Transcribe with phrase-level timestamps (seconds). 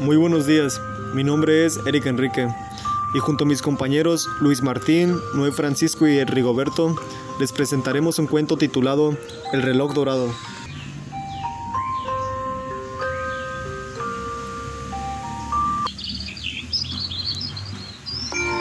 [0.00, 0.80] Muy buenos días,
[1.12, 2.48] mi nombre es Eric Enrique
[3.12, 6.96] y junto a mis compañeros Luis Martín, Noé Francisco y Rigoberto
[7.38, 9.14] les presentaremos un cuento titulado
[9.52, 10.32] El reloj dorado.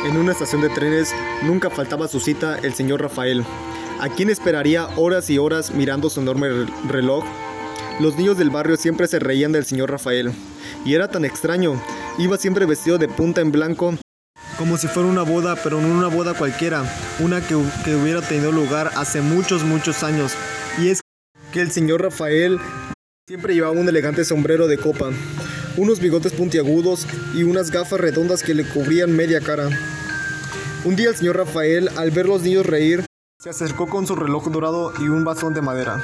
[0.06, 3.46] En una estación de trenes nunca faltaba su cita el señor Rafael,
[4.02, 6.50] a quien esperaría horas y horas mirando su enorme
[6.90, 7.24] reloj.
[8.00, 10.32] Los niños del barrio siempre se reían del señor Rafael,
[10.86, 11.82] y era tan extraño,
[12.18, 13.94] iba siempre vestido de punta en blanco,
[14.58, 16.84] como si fuera una boda, pero no una boda cualquiera,
[17.20, 20.32] una que, que hubiera tenido lugar hace muchos, muchos años.
[20.82, 21.02] Y es
[21.52, 22.58] que el señor Rafael
[23.28, 25.10] siempre llevaba un elegante sombrero de copa,
[25.76, 29.70] unos bigotes puntiagudos y unas gafas redondas que le cubrían media cara.
[30.86, 33.04] Un día el señor Rafael, al ver los niños reír,
[33.40, 36.02] se acercó con su reloj dorado y un bastón de madera.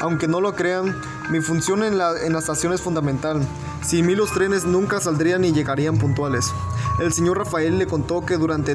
[0.00, 0.94] Aunque no lo crean,
[1.30, 3.46] mi función en la, en la estación es fundamental.
[3.84, 6.52] Sin mí los trenes nunca saldrían y llegarían puntuales.
[7.00, 8.74] El señor Rafael le contó que durante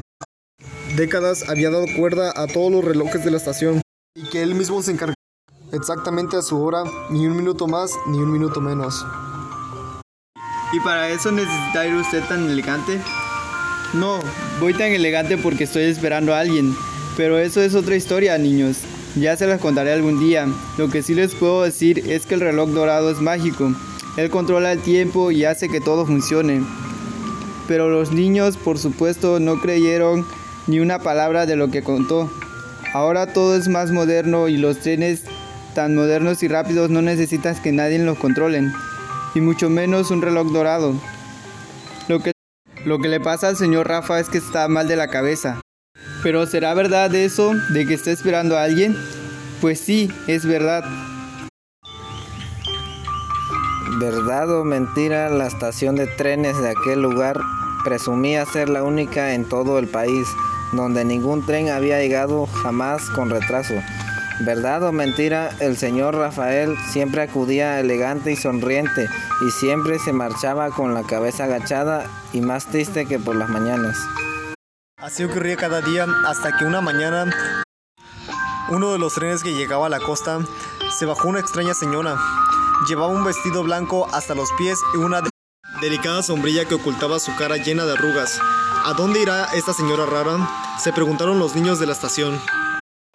[0.96, 3.80] décadas había dado cuerda a todos los relojes de la estación
[4.14, 5.14] y que él mismo se encargaba
[5.72, 9.04] exactamente a su hora, ni un minuto más ni un minuto menos.
[10.72, 13.00] ¿Y para eso necesita ir usted tan elegante?
[13.92, 14.20] No,
[14.60, 16.74] voy tan elegante porque estoy esperando a alguien.
[17.16, 18.78] Pero eso es otra historia, niños.
[19.16, 20.48] Ya se las contaré algún día.
[20.76, 23.72] Lo que sí les puedo decir es que el reloj dorado es mágico.
[24.16, 26.62] Él controla el tiempo y hace que todo funcione.
[27.68, 30.26] Pero los niños, por supuesto, no creyeron
[30.66, 32.30] ni una palabra de lo que contó.
[32.92, 35.24] Ahora todo es más moderno y los trenes
[35.74, 38.72] tan modernos y rápidos no necesitas que nadie los controlen,
[39.34, 40.94] y mucho menos un reloj dorado.
[42.08, 42.32] Lo que,
[42.84, 45.60] lo que le pasa al señor Rafa es que está mal de la cabeza.
[46.24, 48.96] Pero ¿será verdad eso de que está esperando a alguien?
[49.60, 50.82] Pues sí, es verdad.
[54.00, 55.28] ¿Verdad o mentira?
[55.28, 57.38] La estación de trenes de aquel lugar
[57.84, 60.26] presumía ser la única en todo el país
[60.72, 63.74] donde ningún tren había llegado jamás con retraso.
[64.40, 65.50] ¿Verdad o mentira?
[65.60, 69.10] El señor Rafael siempre acudía elegante y sonriente
[69.46, 73.98] y siempre se marchaba con la cabeza agachada y más triste que por las mañanas.
[75.04, 77.30] Así ocurría cada día hasta que una mañana
[78.70, 80.38] uno de los trenes que llegaba a la costa
[80.98, 82.18] se bajó una extraña señora.
[82.88, 85.20] Llevaba un vestido blanco hasta los pies y una
[85.82, 88.40] delicada sombrilla que ocultaba su cara llena de arrugas.
[88.86, 90.38] ¿A dónde irá esta señora rara?
[90.82, 92.40] Se preguntaron los niños de la estación.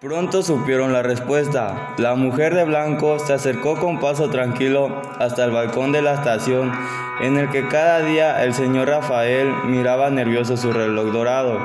[0.01, 1.93] Pronto supieron la respuesta.
[1.97, 6.71] La mujer de blanco se acercó con paso tranquilo hasta el balcón de la estación,
[7.19, 11.59] en el que cada día el señor Rafael miraba nervioso su reloj dorado.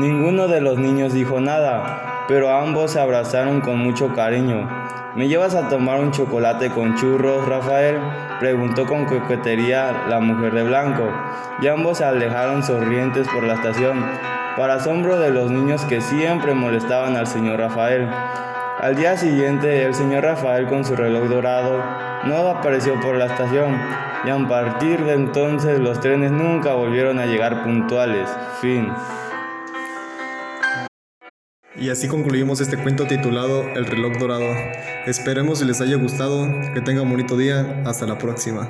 [0.00, 4.68] Ninguno de los niños dijo nada, pero ambos se abrazaron con mucho cariño.
[5.14, 8.00] ¿Me llevas a tomar un chocolate con churros, Rafael?
[8.40, 11.08] preguntó con coquetería la mujer de blanco,
[11.62, 14.04] y ambos se alejaron sonrientes por la estación,
[14.56, 18.08] para asombro de los niños que siempre molestaban al señor Rafael.
[18.80, 21.82] Al día siguiente, el señor Rafael con su reloj dorado
[22.24, 23.76] no apareció por la estación,
[24.24, 28.28] y a partir de entonces los trenes nunca volvieron a llegar puntuales.
[28.60, 28.92] Fin.
[31.76, 34.46] Y así concluimos este cuento titulado El reloj dorado.
[35.06, 38.68] Esperemos si les haya gustado, que tengan bonito día, hasta la próxima.